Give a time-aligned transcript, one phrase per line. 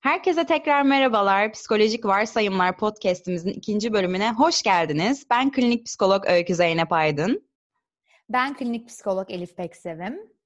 [0.00, 1.52] Herkese tekrar merhabalar.
[1.52, 5.26] Psikolojik Varsayımlar podcast'imizin ikinci bölümüne hoş geldiniz.
[5.30, 7.48] Ben klinik psikolog Öykü Zeynep Aydın.
[8.28, 10.37] Ben klinik psikolog Elif Peksevim.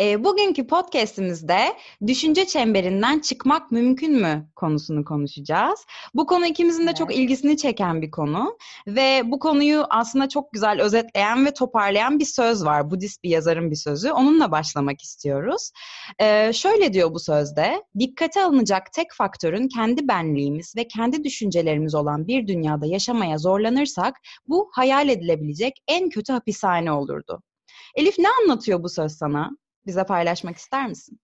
[0.00, 1.76] E, bugünkü podcastimizde
[2.06, 5.86] düşünce çemberinden çıkmak mümkün mü konusunu konuşacağız.
[6.14, 6.96] Bu konu ikimizin de evet.
[6.96, 8.56] çok ilgisini çeken bir konu
[8.86, 12.90] ve bu konuyu aslında çok güzel özetleyen ve toparlayan bir söz var.
[12.90, 14.10] Budist bir yazarın bir sözü.
[14.10, 15.70] Onunla başlamak istiyoruz.
[16.18, 22.26] E, şöyle diyor bu sözde, dikkate alınacak tek faktörün kendi benliğimiz ve kendi düşüncelerimiz olan
[22.26, 24.16] bir dünyada yaşamaya zorlanırsak
[24.48, 27.42] bu hayal edilebilecek en kötü hapishane olurdu.
[27.94, 29.50] Elif ne anlatıyor bu söz sana?
[29.86, 31.20] Bize paylaşmak ister misin?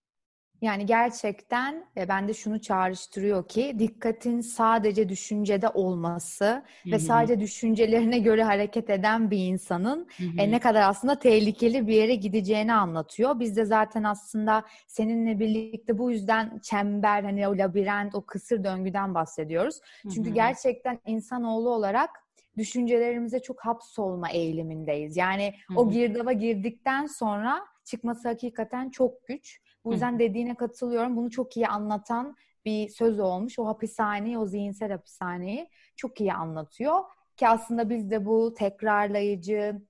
[0.61, 6.93] Yani gerçekten e, bende şunu çağrıştırıyor ki dikkatin sadece düşüncede olması Hı-hı.
[6.93, 12.15] ve sadece düşüncelerine göre hareket eden bir insanın e, ne kadar aslında tehlikeli bir yere
[12.15, 13.39] gideceğini anlatıyor.
[13.39, 19.13] Biz de zaten aslında seninle birlikte bu yüzden çember hani o labirent o kısır döngüden
[19.13, 19.79] bahsediyoruz.
[20.03, 20.13] Hı-hı.
[20.13, 22.09] Çünkü gerçekten insanoğlu olarak
[22.57, 25.17] düşüncelerimize çok hapsolma eğilimindeyiz.
[25.17, 25.77] Yani Hı-hı.
[25.79, 29.61] o girdaba girdikten sonra çıkması hakikaten çok güç.
[29.85, 30.19] Bu yüzden Hı.
[30.19, 31.17] dediğine katılıyorum.
[31.17, 33.59] Bunu çok iyi anlatan bir söz olmuş.
[33.59, 36.99] O hapishaneyi, o zihinsel hapishaneyi çok iyi anlatıyor.
[37.37, 39.81] Ki aslında biz de bu tekrarlayıcı,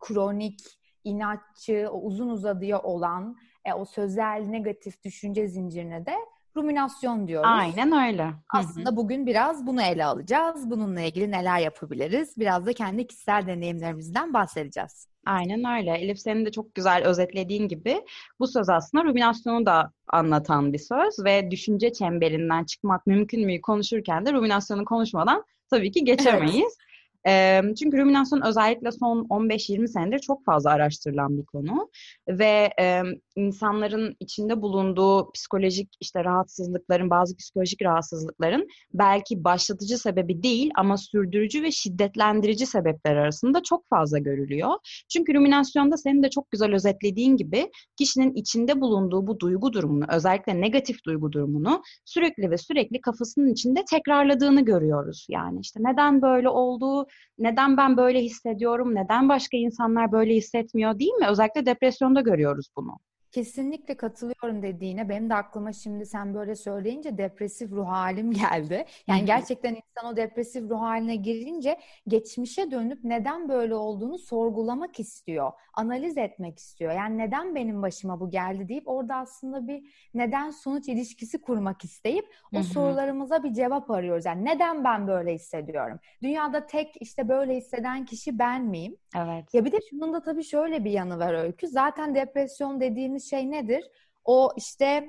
[0.00, 0.60] kronik,
[1.04, 6.14] inatçı, o uzun uzadıya olan e, o sözel negatif düşünce zincirine de
[6.56, 7.50] ruminasyon diyoruz.
[7.52, 8.30] Aynen öyle.
[8.48, 10.70] Aslında bugün biraz bunu ele alacağız.
[10.70, 12.34] Bununla ilgili neler yapabiliriz?
[12.38, 15.08] Biraz da kendi kişisel deneyimlerimizden bahsedeceğiz.
[15.26, 15.98] Aynen öyle.
[15.98, 18.02] Elif senin de çok güzel özetlediğin gibi
[18.40, 24.26] bu söz aslında ruminasyonu da anlatan bir söz ve düşünce çemberinden çıkmak mümkün mü konuşurken
[24.26, 26.54] de ruminasyonu konuşmadan tabii ki geçemeyiz.
[26.54, 26.91] Evet.
[27.28, 31.90] E, çünkü ruminasyon özellikle son 15-20 senedir çok fazla araştırılan bir konu
[32.28, 33.02] ve e,
[33.36, 41.62] insanların içinde bulunduğu psikolojik işte rahatsızlıkların, bazı psikolojik rahatsızlıkların belki başlatıcı sebebi değil ama sürdürücü
[41.62, 44.70] ve şiddetlendirici sebepler arasında çok fazla görülüyor.
[45.12, 50.60] Çünkü ruminasyonda senin de çok güzel özetlediğin gibi kişinin içinde bulunduğu bu duygu durumunu, özellikle
[50.60, 55.26] negatif duygu durumunu sürekli ve sürekli kafasının içinde tekrarladığını görüyoruz.
[55.30, 57.06] Yani işte neden böyle oldu,
[57.38, 61.26] neden ben böyle hissediyorum, neden başka insanlar böyle hissetmiyor değil mi?
[61.28, 62.98] Özellikle depresyonda görüyoruz bunu.
[63.32, 65.08] Kesinlikle katılıyorum dediğine.
[65.08, 68.84] Benim de aklıma şimdi sen böyle söyleyince depresif ruh halim geldi.
[69.06, 71.78] Yani gerçekten insan o depresif ruh haline girince
[72.08, 75.52] geçmişe dönüp neden böyle olduğunu sorgulamak istiyor.
[75.74, 76.92] Analiz etmek istiyor.
[76.92, 82.26] Yani neden benim başıma bu geldi deyip orada aslında bir neden sonuç ilişkisi kurmak isteyip
[82.52, 82.64] o Hı-hı.
[82.64, 84.24] sorularımıza bir cevap arıyoruz.
[84.24, 85.98] Yani neden ben böyle hissediyorum?
[86.22, 88.96] Dünyada tek işte böyle hisseden kişi ben miyim?
[89.16, 89.54] Evet.
[89.54, 91.68] Ya bir de şunun da tabii şöyle bir yanı var öykü.
[91.68, 93.84] Zaten depresyon dediğimiz dediğimiz şey nedir?
[94.24, 95.08] O işte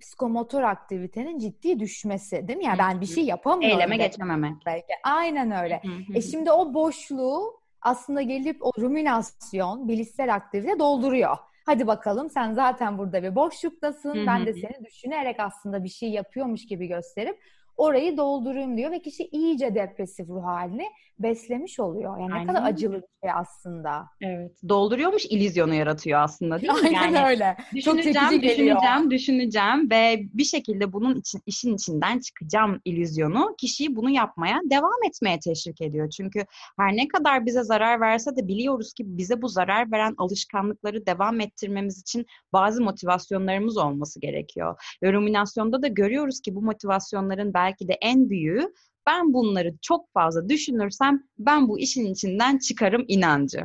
[0.00, 2.64] psikomotor aktivitenin ciddi düşmesi değil mi?
[2.64, 3.80] Yani ben bir şey yapamıyorum.
[3.80, 4.52] Eyleme geçememek.
[4.66, 4.92] Belki.
[5.04, 5.82] Aynen öyle.
[6.14, 11.36] e şimdi o boşluğu aslında gelip o ruminasyon, bilişsel aktivite dolduruyor.
[11.66, 14.26] Hadi bakalım sen zaten burada bir boşluktasın.
[14.26, 17.40] Ben de seni düşünerek aslında bir şey yapıyormuş gibi gösterip
[17.76, 20.86] orayı doldurayım diyor ve kişi iyice depresif ruh halini
[21.22, 22.18] beslemiş oluyor.
[22.18, 22.46] Yani Aynen.
[22.46, 24.06] ne kadar acılı bir şey aslında.
[24.20, 24.52] Evet.
[24.68, 26.78] Dolduruyormuş illüzyonu yaratıyor aslında değil mi?
[26.84, 27.56] Aynen yani öyle.
[27.74, 34.60] Düşüneceğim, düşüneceğim, düşüneceğim ve bir şekilde bunun için işin içinden çıkacağım illüzyonu kişiyi bunu yapmaya
[34.64, 36.10] devam etmeye teşvik ediyor.
[36.10, 36.44] Çünkü
[36.78, 41.40] her ne kadar bize zarar verse de biliyoruz ki bize bu zarar veren alışkanlıkları devam
[41.40, 44.96] ettirmemiz için bazı motivasyonlarımız olması gerekiyor.
[45.02, 48.72] Ve ruminasyonda da görüyoruz ki bu motivasyonların belki de en büyüğü
[49.06, 53.64] ben bunları çok fazla düşünürsem ben bu işin içinden çıkarım inancı.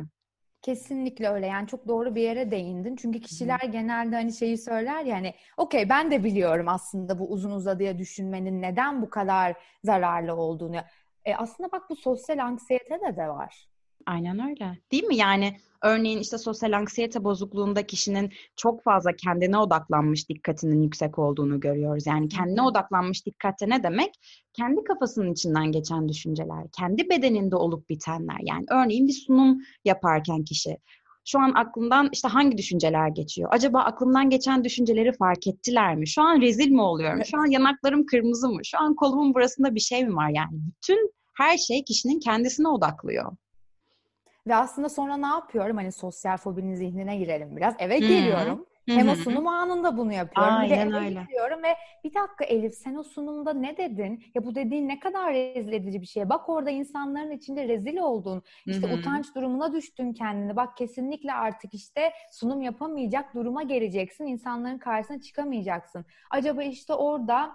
[0.62, 3.66] Kesinlikle öyle yani çok doğru bir yere değindin çünkü kişiler Hı.
[3.66, 9.02] genelde hani şeyi söyler yani okey ben de biliyorum aslında bu uzun uzadıya düşünmenin neden
[9.02, 10.80] bu kadar zararlı olduğunu.
[11.24, 13.68] E aslında bak bu sosyal anksiyete de var.
[14.06, 14.78] Aynen öyle.
[14.92, 15.16] Değil mi?
[15.16, 22.06] Yani örneğin işte sosyal anksiyete bozukluğunda kişinin çok fazla kendine odaklanmış dikkatinin yüksek olduğunu görüyoruz.
[22.06, 24.10] Yani kendine odaklanmış dikkatte ne demek?
[24.52, 28.38] Kendi kafasının içinden geçen düşünceler, kendi bedeninde olup bitenler.
[28.42, 30.78] Yani örneğin bir sunum yaparken kişi
[31.28, 33.48] şu an aklımdan işte hangi düşünceler geçiyor?
[33.52, 36.08] Acaba aklımdan geçen düşünceleri fark ettiler mi?
[36.08, 37.24] Şu an rezil mi oluyorum?
[37.24, 38.60] Şu an yanaklarım kırmızı mı?
[38.64, 40.30] Şu an kolumun burasında bir şey mi var?
[40.30, 43.36] Yani bütün her şey kişinin kendisine odaklıyor.
[44.46, 45.76] Ve aslında sonra ne yapıyorum?
[45.76, 47.74] Hani sosyal fobinin zihnine girelim biraz.
[47.78, 48.08] Eve hmm.
[48.08, 48.58] geliyorum.
[48.58, 48.96] Hı-hı.
[48.96, 50.54] Hem o sunum anında bunu yapıyorum.
[50.54, 51.20] Aynen bir de öyle.
[51.20, 54.24] Gidiyorum ve bir dakika Elif sen o sunumda ne dedin?
[54.34, 56.28] Ya bu dediğin ne kadar rezil edici bir şey.
[56.28, 58.42] Bak orada insanların içinde rezil oldun.
[58.66, 58.96] İşte Hı-hı.
[58.96, 60.56] utanç durumuna düştün kendini.
[60.56, 64.26] Bak kesinlikle artık işte sunum yapamayacak duruma geleceksin.
[64.26, 66.04] İnsanların karşısına çıkamayacaksın.
[66.30, 67.52] Acaba işte orada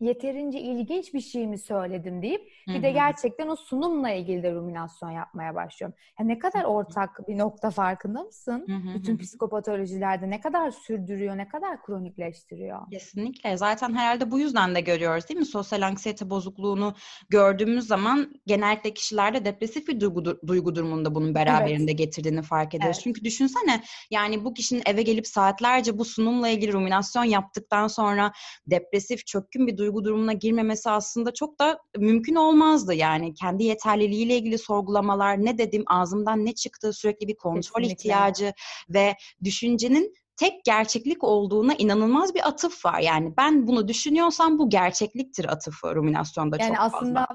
[0.00, 5.10] yeterince ilginç bir şey mi söyledim deyip bir de gerçekten o sunumla ilgili de ruminasyon
[5.10, 5.96] yapmaya başlıyorum.
[6.20, 8.66] Ya ne kadar ortak bir nokta farkında mısın?
[8.94, 12.90] Bütün psikopatolojilerde ne kadar sürdürüyor, ne kadar kronikleştiriyor.
[12.90, 13.56] Kesinlikle.
[13.56, 15.46] Zaten herhalde bu yüzden de görüyoruz değil mi?
[15.46, 16.94] Sosyal anksiyete bozukluğunu
[17.28, 21.98] gördüğümüz zaman genellikle kişilerde depresif bir duygu, duygu durumunda bunun beraberinde evet.
[21.98, 22.96] getirdiğini fark ediyoruz.
[22.96, 23.04] Evet.
[23.04, 28.32] Çünkü düşünsene yani bu kişinin eve gelip saatlerce bu sunumla ilgili ruminasyon yaptıktan sonra
[28.66, 32.94] depresif çökkün bir duygu durumuna girmemesi aslında çok da mümkün olmazdı.
[32.94, 37.92] Yani kendi yeterliliğiyle ilgili sorgulamalar, ne dedim, ağzımdan ne çıktı, sürekli bir kontrol Kesinlikle.
[37.92, 38.52] ihtiyacı
[38.88, 39.14] ve
[39.44, 43.00] düşüncenin tek gerçeklik olduğuna inanılmaz bir atıf var.
[43.00, 46.96] Yani ben bunu düşünüyorsam bu gerçekliktir atıfı ruminasyonda yani çok fazla.
[46.96, 47.26] Yani aslında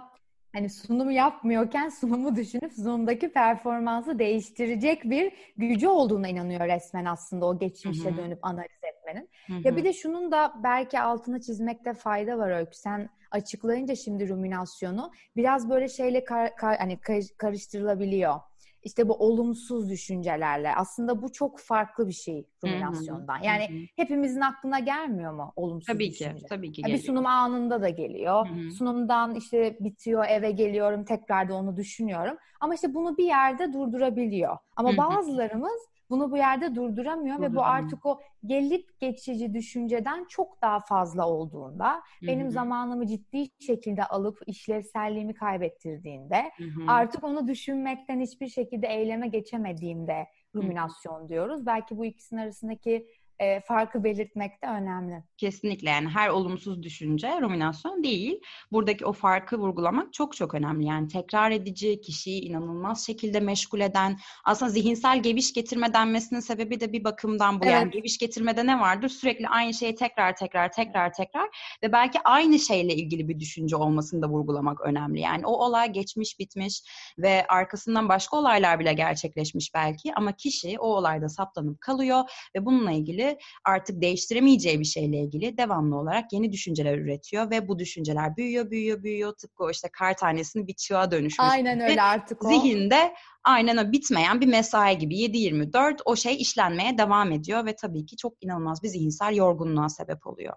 [0.53, 7.59] hani sunumu yapmıyorken sunumu düşünüp sunumdaki performansı değiştirecek bir gücü olduğuna inanıyor resmen aslında o
[7.59, 8.17] geçmişe Hı-hı.
[8.17, 8.78] dönüp analiz
[9.09, 9.29] etmenin.
[9.47, 9.67] Hı-hı.
[9.67, 12.77] Ya bir de şunun da belki altına çizmekte fayda var Öykü.
[12.77, 16.99] Sen açıklayınca şimdi ruminasyonu biraz böyle şeyle kar, kar, hani
[17.37, 18.35] karıştırılabiliyor
[18.83, 20.75] işte bu olumsuz düşüncelerle.
[20.75, 23.39] Aslında bu çok farklı bir şey ruminasyondan.
[23.41, 23.77] Yani Hı-hı.
[23.95, 26.35] hepimizin aklına gelmiyor mu olumsuz tabii düşünce?
[26.35, 28.47] Ki, tabii ki yani Bir sunum anında da geliyor.
[28.47, 28.71] Hı-hı.
[28.71, 32.37] Sunumdan işte bitiyor eve geliyorum tekrar da onu düşünüyorum.
[32.59, 34.57] Ama işte bunu bir yerde durdurabiliyor.
[34.75, 34.97] Ama Hı-hı.
[34.97, 41.29] bazılarımız bunu bu yerde durduramıyor ve bu artık o gelip geçici düşünceden çok daha fazla
[41.29, 42.27] olduğunda Hı-hı.
[42.27, 46.83] benim zamanımı ciddi şekilde alıp işlevselliğimi kaybettirdiğinde Hı-hı.
[46.87, 51.29] artık onu düşünmekten hiçbir şekilde eyleme geçemediğimde ruminasyon Hı-hı.
[51.29, 51.65] diyoruz.
[51.65, 53.07] Belki bu ikisinin arasındaki
[53.39, 55.23] e, farkı belirtmek de önemli.
[55.37, 58.39] Kesinlikle yani her olumsuz düşünce ruminasyon değil.
[58.71, 60.85] Buradaki o farkı vurgulamak çok çok önemli.
[60.85, 66.93] Yani tekrar edici, kişiyi inanılmaz şekilde meşgul eden, aslında zihinsel geviş getirme denmesinin sebebi de
[66.93, 67.65] bir bakımdan bu.
[67.65, 67.73] Evet.
[67.73, 69.09] Yani geviş getirmede ne vardır?
[69.09, 74.21] Sürekli aynı şeyi tekrar tekrar tekrar tekrar ve belki aynı şeyle ilgili bir düşünce olmasını
[74.21, 75.19] da vurgulamak önemli.
[75.19, 76.81] Yani o olay geçmiş bitmiş
[77.17, 82.23] ve arkasından başka olaylar bile gerçekleşmiş belki ama kişi o olayda saplanıp kalıyor
[82.55, 83.28] ve bununla ilgili
[83.65, 89.03] artık değiştiremeyeceği bir şeyle ilgili devamlı olarak yeni düşünceler üretiyor ve bu düşünceler büyüyor, büyüyor,
[89.03, 89.33] büyüyor.
[89.33, 92.47] Tıpkı o işte kar tanesinin bir çığa dönüşmesi Aynen öyle artık o.
[92.47, 98.05] Zihinde aynen o bitmeyen bir mesai gibi 7-24 o şey işlenmeye devam ediyor ve tabii
[98.05, 100.55] ki çok inanılmaz bir zihinsel yorgunluğa sebep oluyor.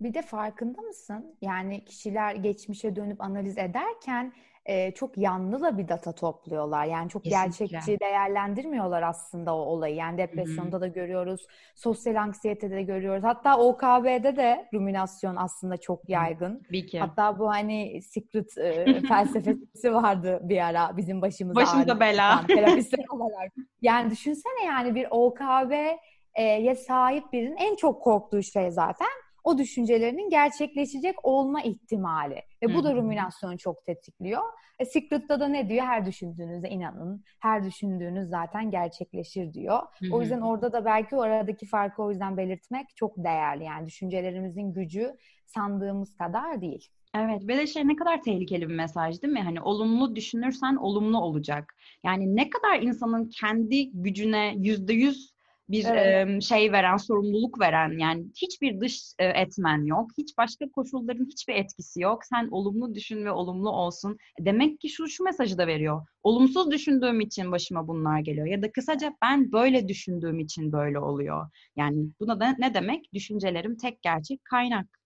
[0.00, 1.36] Bir de farkında mısın?
[1.42, 4.32] Yani kişiler geçmişe dönüp analiz ederken
[4.70, 6.84] e, çok yanlı da bir data topluyorlar.
[6.84, 7.66] Yani çok Kesinlikle.
[7.66, 9.94] gerçekçi değerlendirmiyorlar aslında o olayı.
[9.94, 10.80] Yani depresyonda Hı-hı.
[10.80, 13.24] da görüyoruz, sosyal anksiyetede de görüyoruz.
[13.24, 16.62] Hatta OKB'de de ruminasyon aslında çok yaygın.
[16.90, 17.00] Ki.
[17.00, 21.60] Hatta bu hani secret e, felsefesi vardı bir ara bizim başımıza.
[21.60, 22.46] Başımıza bela.
[22.46, 23.52] Terapistler olarak.
[23.82, 29.08] Yani düşünsene yani bir OKB'ye sahip birinin en çok korktuğu şey zaten
[29.44, 32.42] o düşüncelerinin gerçekleşecek olma ihtimali.
[32.62, 34.42] Ve bu da ruminasyonu çok tetikliyor.
[34.78, 35.86] E, Secret'ta da ne diyor?
[35.86, 37.24] Her düşündüğünüzde inanın.
[37.40, 39.78] Her düşündüğünüz zaten gerçekleşir diyor.
[39.78, 40.14] Hı-hı.
[40.14, 43.64] O yüzden orada da belki o aradaki farkı o yüzden belirtmek çok değerli.
[43.64, 45.16] Yani düşüncelerimizin gücü
[45.46, 46.88] sandığımız kadar değil.
[47.14, 49.42] Evet ve de şey ne kadar tehlikeli bir mesaj değil mi?
[49.42, 51.74] Hani olumlu düşünürsen olumlu olacak.
[52.04, 55.29] Yani ne kadar insanın kendi gücüne yüzde yüz
[55.70, 56.28] bir evet.
[56.28, 60.10] e, şey veren, sorumluluk veren yani hiçbir dış e, etmen yok.
[60.18, 62.24] Hiç başka koşulların hiçbir etkisi yok.
[62.24, 64.16] Sen olumlu düşün ve olumlu olsun.
[64.40, 66.06] Demek ki şu şu mesajı da veriyor.
[66.22, 68.46] Olumsuz düşündüğüm için başıma bunlar geliyor.
[68.46, 71.46] Ya da kısaca ben böyle düşündüğüm için böyle oluyor.
[71.76, 73.12] Yani buna da ne demek?
[73.14, 74.99] Düşüncelerim tek gerçek kaynak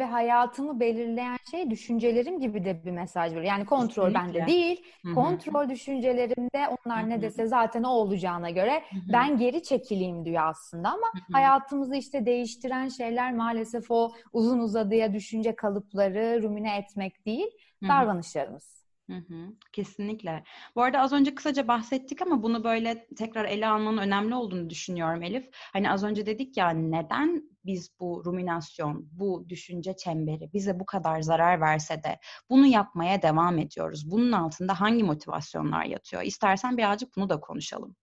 [0.00, 3.44] ve hayatımı belirleyen şey düşüncelerim gibi de bir mesaj veriyor.
[3.44, 4.14] Yani kontrol Kesinlikle.
[4.40, 4.84] bende değil.
[5.04, 5.14] Hı-hı.
[5.14, 7.10] Kontrol düşüncelerimde onlar Hı-hı.
[7.10, 9.00] ne dese zaten o olacağına göre Hı-hı.
[9.12, 11.22] ben geri çekileyim diyor aslında ama Hı-hı.
[11.32, 17.46] hayatımızı işte değiştiren şeyler maalesef o uzun uzadıya düşünce kalıpları rumine etmek değil,
[17.80, 17.88] Hı-hı.
[17.88, 18.79] davranışlarımız.
[19.10, 20.44] Hı hı, kesinlikle.
[20.76, 25.22] Bu arada az önce kısaca bahsettik ama bunu böyle tekrar ele almanın önemli olduğunu düşünüyorum
[25.22, 25.48] Elif.
[25.52, 31.20] Hani az önce dedik ya neden biz bu ruminasyon, bu düşünce çemberi bize bu kadar
[31.20, 32.18] zarar verse de
[32.50, 34.10] bunu yapmaya devam ediyoruz.
[34.10, 36.22] Bunun altında hangi motivasyonlar yatıyor?
[36.22, 37.96] İstersen birazcık bunu da konuşalım.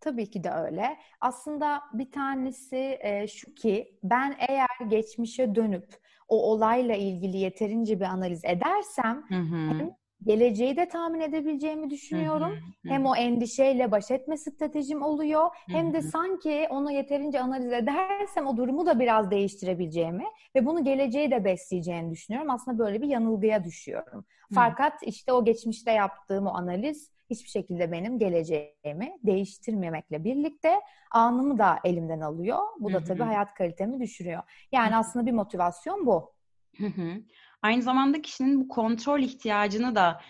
[0.00, 0.98] Tabii ki de öyle.
[1.20, 5.96] Aslında bir tanesi e, şu ki ben eğer geçmişe dönüp
[6.28, 9.68] o olayla ilgili yeterince bir analiz edersem hı hı.
[9.68, 9.90] hem
[10.24, 12.50] geleceği de tahmin edebileceğimi düşünüyorum.
[12.82, 15.44] Hı hı, Hem o endişeyle baş etme stratejim oluyor.
[15.66, 20.24] Hı hem de sanki onu yeterince analiz edersem o durumu da biraz değiştirebileceğimi
[20.56, 22.50] ve bunu geleceği de besleyeceğini düşünüyorum.
[22.50, 24.24] Aslında böyle bir yanılgıya düşüyorum.
[24.52, 24.54] Hı.
[24.54, 31.78] Fakat işte o geçmişte yaptığım o analiz hiçbir şekilde benim geleceğimi değiştirmemekle birlikte anımı da
[31.84, 32.58] elimden alıyor.
[32.80, 34.42] Bu da tabii hayat kalitemi düşürüyor.
[34.72, 36.32] Yani aslında bir motivasyon bu.
[36.78, 37.22] Hı hı.
[37.62, 40.20] Aynı zamanda kişinin bu kontrol ihtiyacını da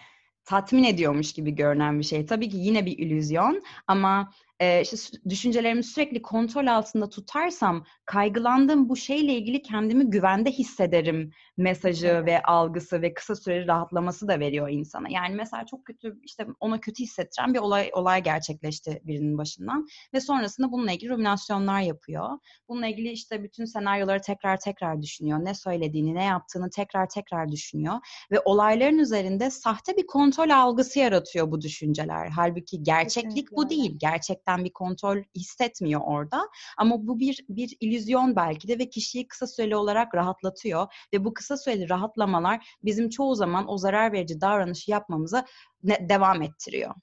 [0.45, 2.27] tatmin ediyormuş gibi görünen bir şey.
[2.27, 4.97] Tabii ki yine bir illüzyon ama e, işte
[5.29, 12.27] düşüncelerimi sürekli kontrol altında tutarsam kaygılandığım bu şeyle ilgili kendimi güvende hissederim mesajı evet.
[12.27, 15.09] ve algısı ve kısa süreli rahatlaması da veriyor insana.
[15.11, 20.21] Yani mesela çok kötü işte ona kötü hissettiren bir olay olay gerçekleşti birinin başından ve
[20.21, 22.29] sonrasında bununla ilgili ruminasyonlar yapıyor.
[22.69, 25.39] Bununla ilgili işte bütün senaryoları tekrar tekrar düşünüyor.
[25.45, 27.95] Ne söylediğini, ne yaptığını tekrar tekrar düşünüyor
[28.31, 32.29] ve olayların üzerinde sahte bir kontrol algısı yaratıyor bu düşünceler.
[32.29, 33.95] Halbuki gerçeklik Kesinlikle bu değil.
[33.99, 36.49] Gerçekten bir kontrol hissetmiyor orada.
[36.79, 41.35] Ama bu bir bir illüzyon belki de ve kişiyi kısa süreli olarak rahatlatıyor ve bu
[41.35, 45.45] kısa süreli rahatlamalar bizim çoğu zaman o zarar verici davranışı yapmamıza
[45.83, 46.95] devam ettiriyor.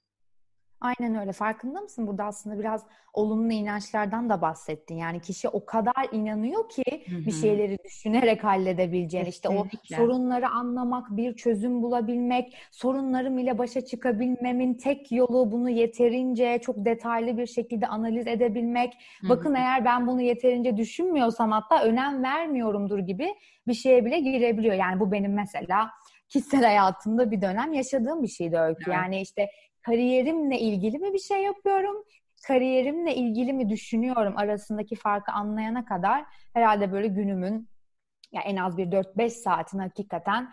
[0.80, 1.32] Aynen öyle.
[1.32, 2.06] Farkında mısın?
[2.06, 4.94] Burada aslında biraz olumlu inançlardan da bahsettin.
[4.94, 7.26] Yani kişi o kadar inanıyor ki Hı-hı.
[7.26, 9.28] bir şeyleri düşünerek halledebileceğini.
[9.28, 16.58] İşte o sorunları anlamak, bir çözüm bulabilmek, sorunlarım ile başa çıkabilmemin tek yolu bunu yeterince
[16.62, 18.92] çok detaylı bir şekilde analiz edebilmek.
[18.92, 19.30] Hı-hı.
[19.30, 23.34] Bakın eğer ben bunu yeterince düşünmüyorsam hatta önem vermiyorumdur gibi
[23.66, 24.74] bir şeye bile girebiliyor.
[24.74, 25.90] Yani bu benim mesela
[26.28, 28.84] kişisel hayatımda bir dönem yaşadığım bir şeydi öykü.
[28.86, 28.94] Evet.
[28.94, 29.48] Yani işte
[29.86, 32.04] kariyerimle ilgili mi bir şey yapıyorum?
[32.46, 36.24] Kariyerimle ilgili mi düşünüyorum arasındaki farkı anlayana kadar
[36.54, 37.68] herhalde böyle günümün
[38.32, 40.52] ya en az bir 4-5 saatini hakikaten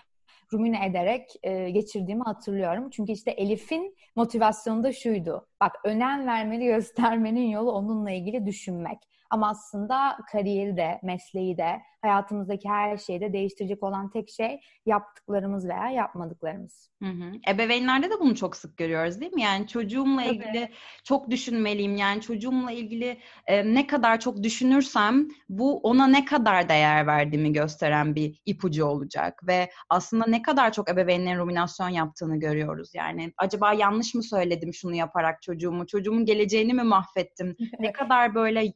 [0.53, 2.89] rumine ederek e, geçirdiğimi hatırlıyorum.
[2.89, 5.47] Çünkü işte Elif'in motivasyonu da şuydu.
[5.61, 8.97] Bak önem vermeli göstermenin yolu onunla ilgili düşünmek.
[9.33, 15.67] Ama aslında kariyeri de, mesleği de, hayatımızdaki her şeyi de değiştirecek olan tek şey yaptıklarımız
[15.67, 16.89] veya yapmadıklarımız.
[17.03, 17.31] Hı hı.
[17.49, 19.41] Ebeveynlerde de bunu çok sık görüyoruz değil mi?
[19.41, 20.35] Yani çocuğumla Tabii.
[20.35, 20.69] ilgili
[21.03, 21.95] çok düşünmeliyim.
[21.95, 28.15] Yani çocuğumla ilgili e, ne kadar çok düşünürsem bu ona ne kadar değer verdiğimi gösteren
[28.15, 29.41] bir ipucu olacak.
[29.47, 32.89] Ve aslında ne kadar çok ebeveynlerin ruminasyon yaptığını görüyoruz.
[32.93, 35.87] Yani acaba yanlış mı söyledim şunu yaparak çocuğumu?
[35.87, 37.55] Çocuğumun geleceğini mi mahvettim?
[37.79, 38.73] ne kadar böyle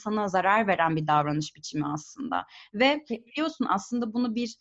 [0.00, 2.46] insana zarar veren bir davranış biçimi aslında.
[2.74, 4.56] Ve biliyorsun aslında bunu bir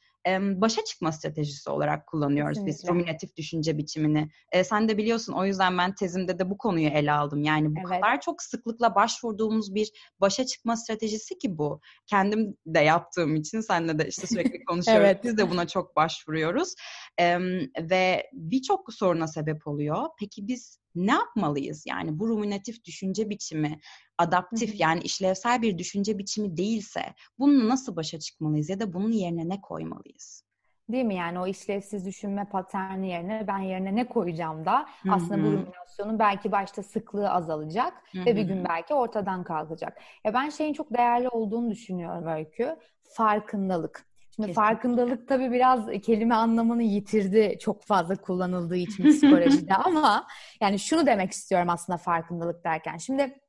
[0.61, 2.83] başa çıkma stratejisi olarak kullanıyoruz Kesinlikle.
[2.83, 4.29] biz ruminatif düşünce biçimini.
[4.51, 7.43] E, sen de biliyorsun o yüzden ben tezimde de bu konuyu ele aldım.
[7.43, 7.89] Yani bu evet.
[7.89, 9.91] kadar çok sıklıkla başvurduğumuz bir
[10.21, 11.81] başa çıkma stratejisi ki bu.
[12.05, 15.03] Kendim de yaptığım için senle de işte sürekli konuşuyoruz.
[15.03, 15.23] evet.
[15.23, 16.73] Biz de buna çok başvuruyoruz.
[17.17, 17.39] E,
[17.81, 20.07] ve birçok soruna sebep oluyor.
[20.19, 21.83] Peki biz ne yapmalıyız?
[21.87, 23.79] Yani bu ruminatif düşünce biçimi
[24.17, 27.01] adaptif yani işlevsel bir düşünce biçimi değilse
[27.39, 30.43] bununla nasıl başa çıkmalıyız ya da bunun yerine ne koymalıyız?
[30.89, 31.15] Değil mi?
[31.15, 35.13] Yani o işlevsiz düşünme paterni yerine ben yerine ne koyacağım da Hı-hı.
[35.13, 38.25] aslında bu ruminasyonun belki başta sıklığı azalacak Hı-hı.
[38.25, 40.01] ve bir gün belki ortadan kalkacak.
[40.25, 42.75] Ya ben şeyin çok değerli olduğunu düşünüyorum Öykü.
[43.03, 44.08] Farkındalık.
[44.39, 44.75] Şimdi Kesinlikle.
[44.75, 50.27] farkındalık tabii biraz kelime anlamını yitirdi çok fazla kullanıldığı için psikolojide ama
[50.61, 52.97] yani şunu demek istiyorum aslında farkındalık derken.
[52.97, 53.39] Şimdi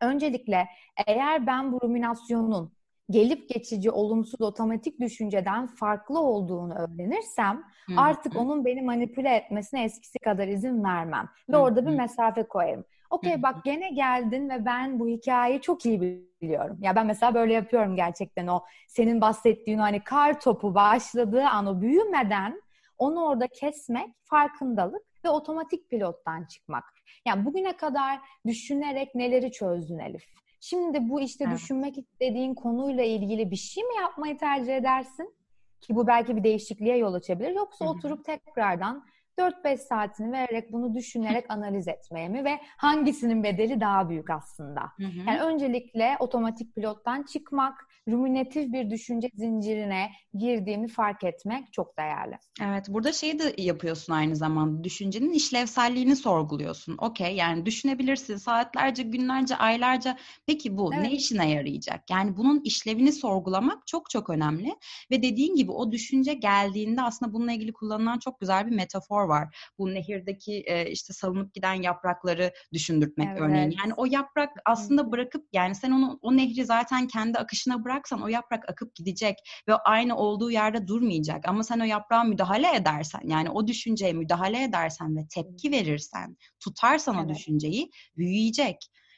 [0.00, 0.66] öncelikle
[1.06, 2.72] eğer ben bu ruminasyonun
[3.10, 8.00] gelip geçici olumsuz otomatik düşünceden farklı olduğunu öğrenirsem Hı-hı.
[8.00, 11.28] artık onun beni manipüle etmesine eskisi kadar izin vermem.
[11.48, 11.62] Ve Hı-hı.
[11.62, 12.84] orada bir mesafe koyarım.
[13.14, 16.00] Okey bak gene geldin ve ben bu hikayeyi çok iyi
[16.42, 16.78] biliyorum.
[16.80, 21.80] Ya ben mesela böyle yapıyorum gerçekten o senin bahsettiğin hani kar topu başladığı an o
[21.80, 22.62] büyümeden
[22.98, 26.84] onu orada kesmek farkındalık ve otomatik pilottan çıkmak.
[27.26, 30.24] Yani bugüne kadar düşünerek neleri çözdün Elif?
[30.60, 31.56] Şimdi bu işte evet.
[31.56, 35.34] düşünmek istediğin konuyla ilgili bir şey mi yapmayı tercih edersin?
[35.80, 37.50] Ki bu belki bir değişikliğe yol açabilir.
[37.50, 37.92] Yoksa Hı-hı.
[37.94, 39.04] oturup tekrardan
[39.38, 44.80] 4-5 saatini vererek bunu düşünerek analiz etmeye mi ve hangisinin bedeli daha büyük aslında?
[44.80, 45.28] Hı hı.
[45.28, 52.38] Yani öncelikle otomatik pilottan çıkmak, ruminatif bir düşünce zincirine girdiğimi fark etmek çok değerli.
[52.62, 54.84] Evet, burada şeyi de yapıyorsun aynı zamanda.
[54.84, 56.96] Düşüncenin işlevselliğini sorguluyorsun.
[56.98, 60.16] Okey, yani düşünebilirsin saatlerce, günlerce, aylarca.
[60.46, 61.04] Peki bu evet.
[61.04, 62.10] ne işine yarayacak?
[62.10, 64.74] Yani bunun işlevini sorgulamak çok çok önemli.
[65.10, 69.28] Ve dediğin gibi o düşünce geldiğinde aslında bununla ilgili kullanılan çok güzel bir metafor metafor
[69.28, 69.70] var.
[69.78, 73.40] Bu nehirdeki e, işte salınıp giden yaprakları düşündürtmek evet.
[73.40, 73.74] örneğin.
[73.82, 78.28] Yani o yaprak aslında bırakıp yani sen onu o nehri zaten kendi akışına bıraksan o
[78.28, 79.36] yaprak akıp gidecek
[79.68, 81.48] ve aynı olduğu yerde durmayacak.
[81.48, 87.16] Ama sen o yaprağa müdahale edersen yani o düşünceye müdahale edersen ve tepki verirsen, tutarsan
[87.16, 87.26] evet.
[87.26, 88.76] o düşünceyi büyüyecek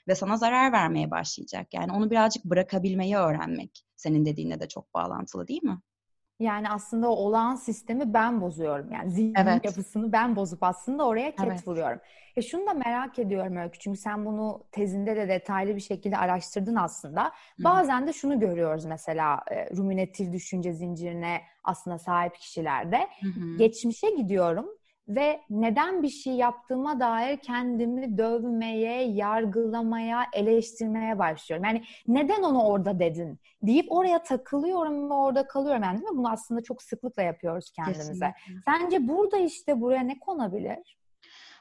[0.08, 1.74] ve sana zarar vermeye başlayacak.
[1.74, 5.78] Yani onu birazcık bırakabilmeyi öğrenmek senin dediğine de çok bağlantılı değil mi?
[6.40, 8.92] Yani aslında o olağan sistemi ben bozuyorum.
[8.92, 9.64] Yani zihin evet.
[9.64, 11.68] yapısını ben bozup aslında oraya ket evet.
[11.68, 12.00] vuruyorum.
[12.36, 13.78] E şunu da merak ediyorum Öykü.
[13.78, 17.24] Çünkü sen bunu tezinde de detaylı bir şekilde araştırdın aslında.
[17.24, 17.64] Hı.
[17.64, 22.98] Bazen de şunu görüyoruz mesela e, ruminatif düşünce zincirine aslında sahip kişilerde.
[23.20, 23.56] Hı hı.
[23.58, 24.66] Geçmişe gidiyorum
[25.08, 31.64] ve neden bir şey yaptığıma dair kendimi dövmeye, yargılamaya, eleştirmeye başlıyorum.
[31.64, 35.82] Yani neden onu orada dedin deyip oraya takılıyorum ve orada kalıyorum.
[35.82, 36.18] Yani değil mi?
[36.18, 38.02] Bunu aslında çok sıklıkla yapıyoruz kendimize.
[38.02, 38.34] Kesinlikle.
[38.64, 40.96] Sence burada işte buraya ne konabilir?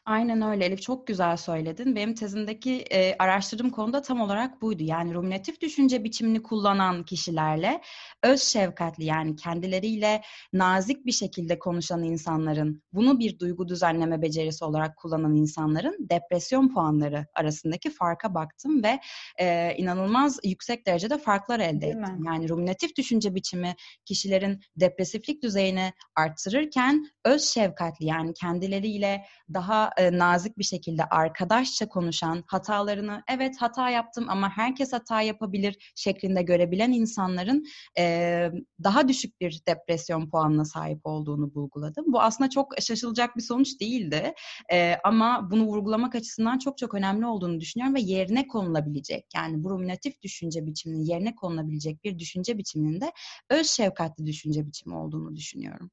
[0.06, 1.96] Aynen öyle Elif çok güzel söyledin.
[1.96, 4.84] Benim tezimdeki e, araştırdığım konuda tam olarak buydu.
[4.84, 7.82] Yani ruminatif düşünce biçimini kullanan kişilerle
[8.24, 10.22] öz şefkatli yani kendileriyle
[10.54, 17.26] nazik bir şekilde konuşan insanların bunu bir duygu düzenleme becerisi olarak kullanan insanların depresyon puanları
[17.36, 19.00] arasındaki farka baktım ve
[19.40, 22.22] e, inanılmaz yüksek derecede farklar elde Değil ettim.
[22.22, 22.28] Mi?
[22.28, 30.58] Yani ruminatif düşünce biçimi kişilerin depresiflik düzeyini arttırırken öz şefkatli yani kendileriyle daha e, nazik
[30.58, 37.66] bir şekilde arkadaşça konuşan, hatalarını evet hata yaptım ama herkes hata yapabilir şeklinde görebilen insanların
[37.98, 38.52] e,
[38.84, 42.06] daha düşük bir depresyon puanına sahip olduğunu bulguladım.
[42.08, 44.34] Bu aslında çok şaşılacak bir sonuç değildi
[44.72, 49.70] e, ama bunu vurgulamak açısından çok çok önemli olduğunu düşünüyorum ve yerine konulabilecek yani bu
[49.70, 53.12] ruminatif düşünce biçiminin yerine konulabilecek bir düşünce biçiminde
[53.50, 55.92] öz şefkatli düşünce biçimi olduğunu düşünüyorum.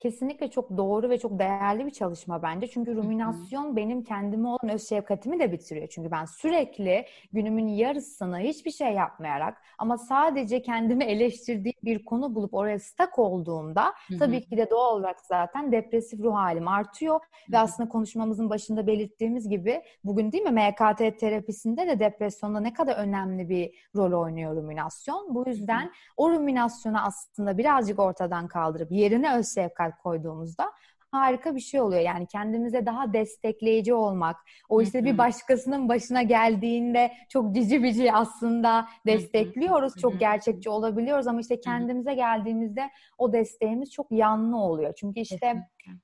[0.00, 2.66] Kesinlikle çok doğru ve çok değerli bir çalışma bence.
[2.66, 5.88] Çünkü ruminasyon benim kendime olan öz şefkatimi de bitiriyor.
[5.88, 12.54] Çünkü ben sürekli günümün yarısını hiçbir şey yapmayarak ama sadece kendimi eleştirdiğim bir konu bulup
[12.54, 14.18] oraya stak olduğumda Hı-hı.
[14.18, 17.20] tabii ki de doğal olarak zaten depresif ruh halim artıyor.
[17.20, 17.52] Hı-hı.
[17.52, 22.96] Ve aslında konuşmamızın başında belirttiğimiz gibi bugün değil mi MKT terapisinde de depresyonda ne kadar
[22.96, 25.34] önemli bir rol oynuyor ruminasyon.
[25.34, 25.90] Bu yüzden Hı-hı.
[26.16, 30.72] o ruminasyonu aslında birazcık ortadan kaldırıp yerine öz şefkat şeker koyduğumuzda
[31.10, 32.02] harika bir şey oluyor.
[32.02, 34.36] Yani kendimize daha destekleyici olmak.
[34.68, 39.92] O işte bir başkasının başına geldiğinde çok cici bici aslında destekliyoruz.
[40.00, 44.94] Çok gerçekçi olabiliyoruz ama işte kendimize geldiğimizde o desteğimiz çok yanlı oluyor.
[44.96, 45.54] Çünkü işte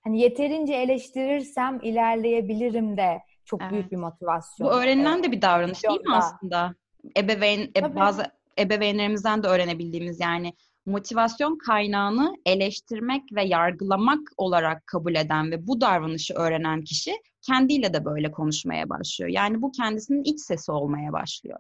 [0.04, 3.72] hani yeterince eleştirirsem ilerleyebilirim de çok evet.
[3.72, 4.70] büyük bir motivasyon.
[4.70, 6.74] Bu öğrenilen de bir davranış değil mi aslında?
[7.16, 8.24] Ebeveyn, e, bazı
[8.58, 10.52] ebeveynlerimizden de öğrenebildiğimiz yani
[10.86, 18.04] motivasyon kaynağını eleştirmek ve yargılamak olarak kabul eden ve bu davranışı öğrenen kişi kendiyle de
[18.04, 19.30] böyle konuşmaya başlıyor.
[19.30, 21.58] Yani bu kendisinin iç sesi olmaya başlıyor.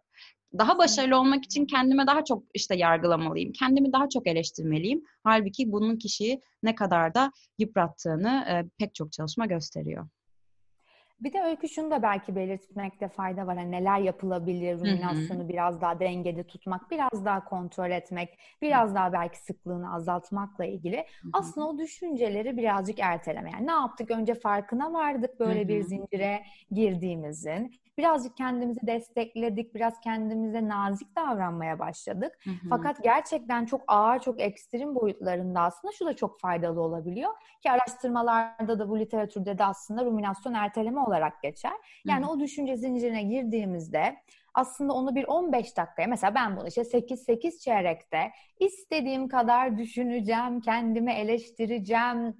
[0.58, 3.52] Daha başarılı olmak için kendime daha çok işte yargılamalıyım.
[3.52, 5.02] Kendimi daha çok eleştirmeliyim.
[5.24, 10.08] Halbuki bunun kişiyi ne kadar da yıprattığını pek çok çalışma gösteriyor.
[11.20, 13.56] Bir de öykü şunu da belki belirtmekte fayda var.
[13.56, 19.38] Yani neler yapılabilir, ruminasyonu biraz daha dengede tutmak, biraz daha kontrol etmek, biraz daha belki
[19.38, 21.06] sıklığını azaltmakla ilgili.
[21.32, 23.50] Aslında o düşünceleri birazcık erteleme.
[23.50, 24.10] Yani ne yaptık?
[24.10, 32.38] Önce farkına vardık böyle bir zincire girdiğimizin birazcık kendimizi destekledik, biraz kendimize nazik davranmaya başladık.
[32.44, 32.54] Hı hı.
[32.70, 37.30] Fakat gerçekten çok ağır, çok ekstrem boyutlarında aslında şu da çok faydalı olabiliyor.
[37.62, 41.72] Ki araştırmalarda da bu literatürde de aslında ruminasyon erteleme olarak geçer.
[42.06, 44.16] Yani hı o düşünce zincirine girdiğimizde
[44.54, 51.12] aslında onu bir 15 dakikaya mesela ben bunu işte 8-8 çeyrekte istediğim kadar düşüneceğim, kendimi
[51.12, 52.36] eleştireceğim,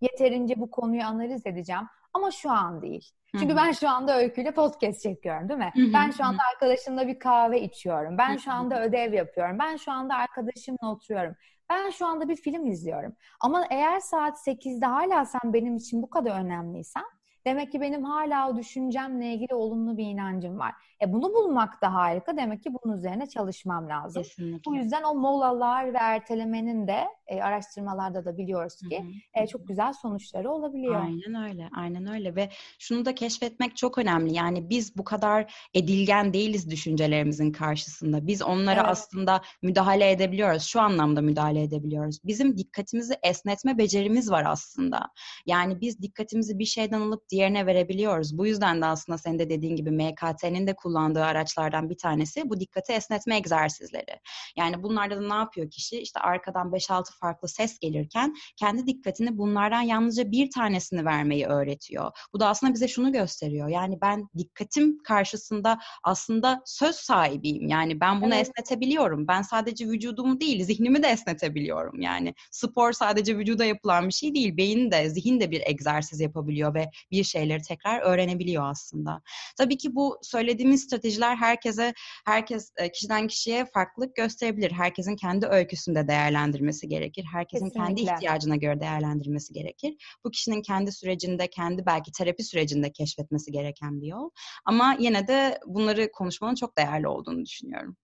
[0.00, 1.82] yeterince bu konuyu analiz edeceğim
[2.14, 3.10] ama şu an değil.
[3.38, 5.72] Çünkü ben şu anda Öykü'yle podcast çekiyorum değil mi?
[5.94, 8.18] Ben şu anda arkadaşımla bir kahve içiyorum.
[8.18, 9.58] Ben şu anda ödev yapıyorum.
[9.58, 11.34] Ben şu anda arkadaşımla oturuyorum.
[11.70, 13.16] Ben şu anda bir film izliyorum.
[13.40, 17.04] Ama eğer saat 8'de hala sen benim için bu kadar önemliysen
[17.46, 20.74] Demek ki benim hala o düşüncemle ilgili olumlu bir inancım var.
[21.02, 22.36] E bunu bulmak da harika.
[22.36, 24.22] Demek ki bunun üzerine çalışmam lazım.
[24.22, 24.70] Kesinlikle.
[24.70, 29.92] Bu yüzden o molalar ve ertelemenin de e, araştırmalarda da biliyoruz ki E, çok güzel
[29.92, 31.02] sonuçları olabiliyor.
[31.02, 31.68] Aynen öyle.
[31.76, 34.34] Aynen öyle ve şunu da keşfetmek çok önemli.
[34.34, 38.26] Yani biz bu kadar edilgen değiliz düşüncelerimizin karşısında.
[38.26, 38.90] Biz onlara evet.
[38.90, 40.62] aslında müdahale edebiliyoruz.
[40.62, 42.18] Şu anlamda müdahale edebiliyoruz.
[42.24, 45.00] Bizim dikkatimizi esnetme becerimiz var aslında.
[45.46, 48.38] Yani biz dikkatimizi bir şeyden alıp diğerine verebiliyoruz.
[48.38, 52.60] Bu yüzden de aslında senin de dediğin gibi MKT'nin de kullandığı araçlardan bir tanesi bu
[52.60, 54.20] dikkati esnetme egzersizleri.
[54.56, 56.00] Yani bunlarda da ne yapıyor kişi?
[56.00, 62.10] İşte arkadan 5-6 farklı ses gelirken kendi dikkatini bunlardan yalnızca bir tanesini vermeyi öğretiyor.
[62.32, 63.68] Bu da aslında bize şunu gösteriyor.
[63.68, 67.68] Yani ben dikkatim karşısında aslında söz sahibiyim.
[67.68, 68.48] Yani ben bunu evet.
[68.48, 69.28] esnetebiliyorum.
[69.28, 72.00] Ben sadece vücudumu değil, zihnimi de esnetebiliyorum.
[72.00, 74.56] Yani spor sadece vücuda yapılan bir şey değil.
[74.56, 79.22] Beyin de, zihin de bir egzersiz yapabiliyor ve bir şeyleri tekrar öğrenebiliyor aslında.
[79.58, 81.94] Tabii ki bu söylediğimiz stratejiler herkese,
[82.26, 84.72] herkes e, kişiden kişiye farklılık gösterebilir.
[84.72, 87.24] Herkesin kendi öyküsünde değerlendirmesi gerekir.
[87.32, 88.04] Herkesin Kesinlikle.
[88.04, 90.18] kendi ihtiyacına göre değerlendirmesi gerekir.
[90.24, 94.30] Bu kişinin kendi sürecinde, kendi belki terapi sürecinde keşfetmesi gereken bir yol.
[94.64, 97.96] Ama yine de bunları konuşmanın çok değerli olduğunu düşünüyorum.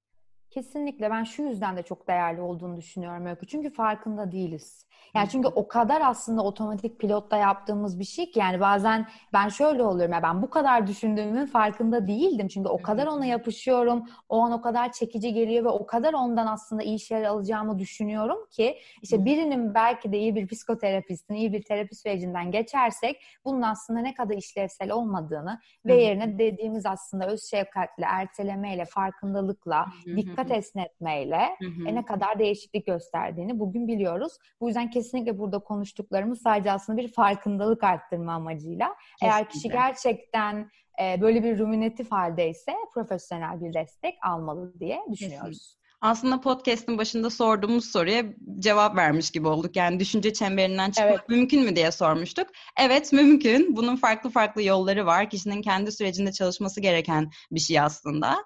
[0.56, 3.46] Kesinlikle ben şu yüzden de çok değerli olduğunu düşünüyorum Öykü.
[3.46, 4.86] Çünkü farkında değiliz.
[5.14, 9.82] Yani çünkü o kadar aslında otomatik pilotta yaptığımız bir şey ki yani bazen ben şöyle
[9.82, 12.48] oluyorum ya ben bu kadar düşündüğümün farkında değildim.
[12.48, 14.04] Çünkü o kadar ona yapışıyorum.
[14.28, 18.38] O an o kadar çekici geliyor ve o kadar ondan aslında iyi şeyler alacağımı düşünüyorum
[18.50, 24.00] ki işte birinin belki de iyi bir psikoterapistin, iyi bir terapi sürecinden geçersek bunun aslında
[24.00, 31.56] ne kadar işlevsel olmadığını ve yerine dediğimiz aslında öz şefkatle, ertelemeyle, farkındalıkla, dikkat esnetmeyle
[31.86, 34.32] e, ne kadar değişiklik gösterdiğini bugün biliyoruz.
[34.60, 38.88] Bu yüzden kesinlikle burada konuştuklarımız sadece aslında bir farkındalık arttırma amacıyla.
[38.88, 39.26] Kesinlikle.
[39.26, 40.70] Eğer kişi gerçekten
[41.02, 45.46] e, böyle bir ruminatif haldeyse profesyonel bir destek almalı diye düşünüyoruz.
[45.48, 48.24] Kesinlikle aslında podcast'in başında sorduğumuz soruya
[48.58, 49.76] cevap vermiş gibi olduk.
[49.76, 51.28] Yani düşünce çemberinden çıkmak evet.
[51.28, 52.46] mümkün mü diye sormuştuk.
[52.80, 53.76] Evet mümkün.
[53.76, 55.30] Bunun farklı farklı yolları var.
[55.30, 58.36] Kişinin kendi sürecinde çalışması gereken bir şey aslında.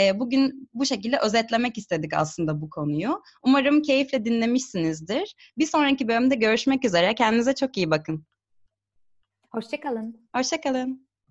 [0.00, 3.22] E, bugün bu şekilde özetlemek istedik aslında bu konuyu.
[3.42, 5.34] Umarım keyifle dinlemişsinizdir.
[5.58, 7.14] Bir sonraki bölümde görüşmek üzere.
[7.14, 8.26] Kendinize çok iyi bakın.
[9.52, 10.28] Hoşçakalın.
[10.36, 11.09] Hoşçakalın.